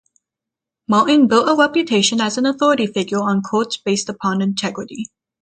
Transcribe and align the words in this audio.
Martin 0.87 1.27
built 1.27 1.47
a 1.47 1.53
reputation 1.53 2.21
as 2.21 2.35
an 2.39 2.47
authority 2.47 2.87
figure 2.87 3.19
on 3.21 3.43
cults 3.43 3.77
based 3.77 4.09
upon 4.09 4.41
integrity. 4.41 5.05